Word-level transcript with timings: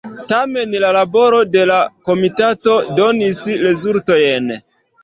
Tamen 0.31 0.71
la 0.83 0.89
laboro 0.97 1.43
de 1.57 1.67
la 1.73 1.77
komitato 2.09 2.79
donis 3.03 3.47
rezultojn. 3.67 4.53